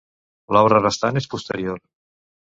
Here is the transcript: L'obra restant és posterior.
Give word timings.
L'obra 0.55 0.79
restant 0.79 1.19
és 1.21 1.27
posterior. 1.33 1.83